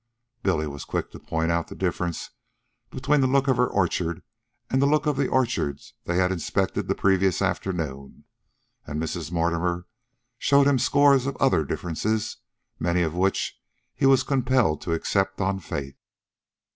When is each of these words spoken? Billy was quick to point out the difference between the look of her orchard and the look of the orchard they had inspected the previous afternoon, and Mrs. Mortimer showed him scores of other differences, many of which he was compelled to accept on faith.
Billy 0.41 0.65
was 0.65 0.83
quick 0.83 1.11
to 1.11 1.19
point 1.19 1.51
out 1.51 1.67
the 1.67 1.75
difference 1.75 2.31
between 2.89 3.21
the 3.21 3.27
look 3.27 3.47
of 3.47 3.57
her 3.57 3.67
orchard 3.67 4.23
and 4.71 4.81
the 4.81 4.87
look 4.87 5.05
of 5.05 5.15
the 5.15 5.27
orchard 5.27 5.79
they 6.05 6.17
had 6.17 6.31
inspected 6.31 6.87
the 6.87 6.95
previous 6.95 7.39
afternoon, 7.39 8.23
and 8.87 8.99
Mrs. 8.99 9.31
Mortimer 9.31 9.85
showed 10.39 10.65
him 10.65 10.79
scores 10.79 11.27
of 11.27 11.37
other 11.37 11.63
differences, 11.63 12.37
many 12.79 13.03
of 13.03 13.13
which 13.13 13.61
he 13.93 14.07
was 14.07 14.23
compelled 14.23 14.81
to 14.81 14.93
accept 14.93 15.39
on 15.39 15.59
faith. 15.59 15.99